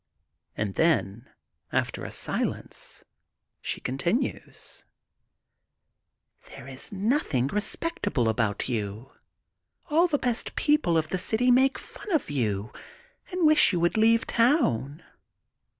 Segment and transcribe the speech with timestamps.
[0.57, 1.29] ''And then,
[1.71, 3.03] after a silence,
[3.61, 4.83] she continues:
[6.49, 9.11] —There is nothing respectable about you.
[9.91, 12.71] All the best people of the city make fun of you
[13.31, 15.03] and wish you would leave town.